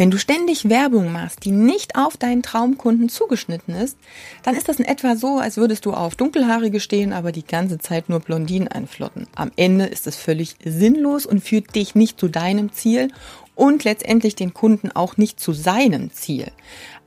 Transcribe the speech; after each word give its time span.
Wenn 0.00 0.10
du 0.10 0.16
ständig 0.16 0.70
Werbung 0.70 1.12
machst, 1.12 1.44
die 1.44 1.50
nicht 1.50 1.94
auf 1.94 2.16
deinen 2.16 2.42
Traumkunden 2.42 3.10
zugeschnitten 3.10 3.74
ist, 3.74 3.98
dann 4.42 4.56
ist 4.56 4.66
das 4.66 4.78
in 4.78 4.86
etwa 4.86 5.14
so, 5.14 5.36
als 5.36 5.58
würdest 5.58 5.84
du 5.84 5.92
auf 5.92 6.16
Dunkelhaarige 6.16 6.80
stehen, 6.80 7.12
aber 7.12 7.32
die 7.32 7.44
ganze 7.44 7.76
Zeit 7.76 8.08
nur 8.08 8.20
Blondinen 8.20 8.66
einflotten. 8.66 9.26
Am 9.34 9.52
Ende 9.56 9.84
ist 9.84 10.06
es 10.06 10.16
völlig 10.16 10.56
sinnlos 10.64 11.26
und 11.26 11.44
führt 11.44 11.74
dich 11.74 11.94
nicht 11.94 12.18
zu 12.18 12.28
deinem 12.28 12.72
Ziel 12.72 13.08
und 13.54 13.84
letztendlich 13.84 14.34
den 14.34 14.54
Kunden 14.54 14.90
auch 14.90 15.18
nicht 15.18 15.38
zu 15.38 15.52
seinem 15.52 16.10
Ziel. 16.10 16.46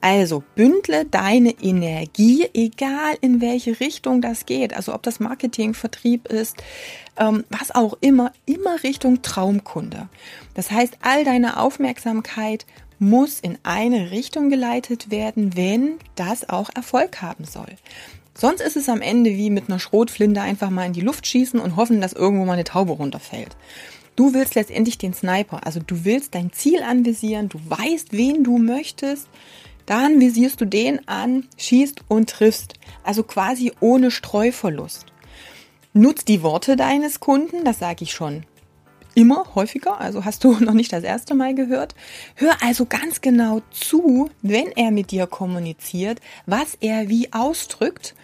Also 0.04 0.43
bündle 0.55 1.05
deine 1.05 1.51
Energie, 1.61 2.45
egal 2.53 3.15
in 3.21 3.39
welche 3.39 3.79
Richtung 3.79 4.20
das 4.20 4.45
geht. 4.45 4.76
Also 4.76 4.93
ob 4.93 5.02
das 5.02 5.21
Marketing, 5.21 5.73
Vertrieb 5.73 6.27
ist, 6.27 6.57
ähm, 7.16 7.45
was 7.49 7.73
auch 7.73 7.95
immer, 8.02 8.34
immer 8.45 8.84
Richtung 8.84 9.21
Traumkunde. 9.21 10.09
Das 10.55 10.71
heißt, 10.71 10.98
all 11.02 11.23
deine 11.23 11.57
Aufmerksamkeit 11.57 12.66
muss 12.99 13.39
in 13.39 13.57
eine 13.63 14.12
Richtung 14.12 14.49
geleitet 14.49 15.09
werden, 15.09 15.55
wenn 15.55 15.93
das 16.15 16.49
auch 16.49 16.70
Erfolg 16.76 17.21
haben 17.21 17.45
soll. 17.45 17.77
Sonst 18.34 18.59
ist 18.59 18.76
es 18.76 18.90
am 18.90 19.01
Ende 19.01 19.29
wie 19.29 19.49
mit 19.49 19.70
einer 19.70 19.79
Schrotflinte 19.79 20.41
einfach 20.41 20.70
mal 20.70 20.85
in 20.85 20.91
die 20.91 20.99
Luft 20.99 21.26
schießen 21.27 21.62
und 21.62 21.77
hoffen, 21.77 22.01
dass 22.01 22.12
irgendwo 22.12 22.43
mal 22.43 22.54
eine 22.54 22.65
Taube 22.65 22.91
runterfällt. 22.91 23.55
Du 24.17 24.34
willst 24.34 24.55
letztendlich 24.55 24.98
den 24.98 25.13
Sniper, 25.13 25.65
also 25.65 25.79
du 25.79 26.04
willst 26.04 26.35
dein 26.35 26.51
Ziel 26.51 26.84
anvisieren, 26.84 27.48
du 27.48 27.57
weißt, 27.70 28.12
wen 28.12 28.43
du 28.43 28.57
möchtest 28.57 29.29
dann 29.85 30.19
visierst 30.19 30.61
du 30.61 30.65
den 30.65 31.07
an, 31.07 31.47
schießt 31.57 32.01
und 32.07 32.29
triffst. 32.29 32.75
Also 33.03 33.23
quasi 33.23 33.71
ohne 33.79 34.11
Streuverlust. 34.11 35.07
Nutz 35.93 36.25
die 36.25 36.41
Worte 36.41 36.75
deines 36.75 37.20
Kunden, 37.20 37.63
das 37.63 37.79
sage 37.79 38.03
ich 38.03 38.13
schon 38.13 38.45
immer 39.15 39.45
häufiger, 39.55 39.99
also 39.99 40.25
hast 40.25 40.43
du 40.43 40.53
noch 40.59 40.73
nicht 40.73 40.93
das 40.93 41.03
erste 41.03 41.35
Mal 41.35 41.55
gehört. 41.55 41.95
Hör 42.35 42.55
also 42.62 42.85
ganz 42.85 43.21
genau 43.21 43.62
zu, 43.71 44.29
wenn 44.41 44.67
er 44.71 44.91
mit 44.91 45.12
dir 45.12 45.27
kommuniziert, 45.27 46.20
was 46.45 46.77
er 46.81 47.09
wie 47.09 47.31
ausdrückt, 47.31 48.15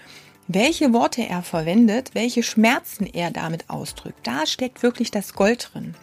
welche 0.48 0.94
Worte 0.94 1.28
er 1.28 1.44
verwendet, 1.44 2.12
welche 2.14 2.44
Schmerzen 2.44 3.06
er 3.06 3.32
damit 3.32 3.70
ausdrückt. 3.70 4.26
Da 4.26 4.46
steckt 4.46 4.82
wirklich 4.82 5.12
das 5.12 5.34
Gold 5.34 5.70
drin. 5.74 5.94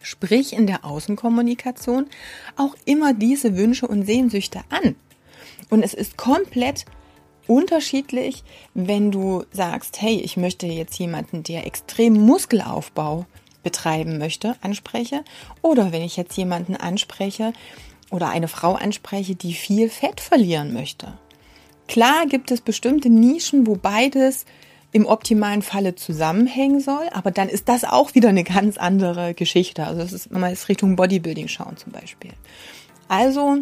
Sprich 0.00 0.52
in 0.52 0.66
der 0.66 0.84
Außenkommunikation 0.84 2.06
auch 2.56 2.74
immer 2.84 3.14
diese 3.14 3.56
Wünsche 3.56 3.86
und 3.86 4.04
Sehnsüchte 4.04 4.60
an. 4.68 4.94
Und 5.70 5.82
es 5.82 5.94
ist 5.94 6.16
komplett 6.16 6.84
unterschiedlich, 7.46 8.44
wenn 8.74 9.10
du 9.10 9.44
sagst, 9.50 10.00
hey, 10.00 10.20
ich 10.20 10.36
möchte 10.36 10.66
jetzt 10.66 10.98
jemanden, 10.98 11.42
der 11.42 11.66
extrem 11.66 12.14
Muskelaufbau 12.14 13.26
betreiben 13.62 14.18
möchte, 14.18 14.56
anspreche, 14.60 15.24
oder 15.62 15.92
wenn 15.92 16.02
ich 16.02 16.16
jetzt 16.16 16.36
jemanden 16.36 16.76
anspreche 16.76 17.52
oder 18.10 18.28
eine 18.28 18.48
Frau 18.48 18.74
anspreche, 18.74 19.34
die 19.34 19.54
viel 19.54 19.88
Fett 19.88 20.20
verlieren 20.20 20.72
möchte. 20.72 21.18
Klar 21.88 22.26
gibt 22.26 22.50
es 22.50 22.60
bestimmte 22.60 23.10
Nischen, 23.10 23.66
wo 23.66 23.74
beides 23.74 24.44
im 24.92 25.06
optimalen 25.06 25.62
Falle 25.62 25.94
zusammenhängen 25.94 26.80
soll, 26.80 27.08
aber 27.12 27.30
dann 27.30 27.48
ist 27.48 27.68
das 27.68 27.84
auch 27.84 28.14
wieder 28.14 28.30
eine 28.30 28.44
ganz 28.44 28.78
andere 28.78 29.34
Geschichte. 29.34 29.84
Also 29.84 30.00
das 30.00 30.12
ist, 30.12 30.32
wenn 30.32 30.40
wir 30.40 30.48
jetzt 30.48 30.68
Richtung 30.68 30.96
Bodybuilding 30.96 31.48
schauen 31.48 31.76
zum 31.76 31.92
Beispiel. 31.92 32.32
Also 33.08 33.58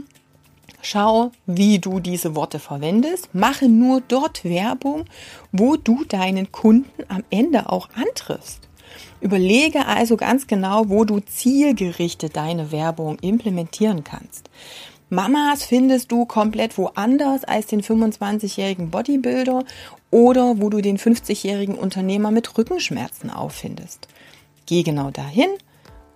schau, 0.82 1.32
wie 1.46 1.78
du 1.78 2.00
diese 2.00 2.34
Worte 2.36 2.58
verwendest. 2.58 3.34
Mache 3.34 3.68
nur 3.68 4.02
dort 4.06 4.44
Werbung, 4.44 5.04
wo 5.52 5.76
du 5.76 6.04
deinen 6.04 6.52
Kunden 6.52 7.02
am 7.08 7.24
Ende 7.30 7.70
auch 7.70 7.88
antriffst. 7.94 8.60
Überlege 9.20 9.86
also 9.86 10.16
ganz 10.16 10.46
genau, 10.46 10.88
wo 10.88 11.04
du 11.04 11.20
zielgerichtet 11.20 12.36
deine 12.36 12.70
Werbung 12.70 13.18
implementieren 13.20 14.04
kannst. 14.04 14.50
Mamas 15.08 15.64
findest 15.64 16.10
du 16.10 16.24
komplett 16.24 16.76
woanders 16.78 17.44
als 17.44 17.66
den 17.66 17.80
25-jährigen 17.80 18.90
Bodybuilder 18.90 19.64
oder 20.10 20.60
wo 20.60 20.68
du 20.68 20.80
den 20.80 20.98
50-jährigen 20.98 21.76
Unternehmer 21.76 22.32
mit 22.32 22.58
Rückenschmerzen 22.58 23.30
auffindest. 23.30 24.08
Geh 24.66 24.82
genau 24.82 25.10
dahin 25.10 25.50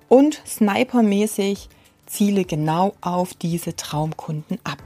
und 0.08 0.42
snipermäßig 0.44 1.68
ziele 2.06 2.44
genau 2.44 2.94
auf 3.00 3.34
diese 3.34 3.76
Traumkunden 3.76 4.58
ab. 4.64 4.82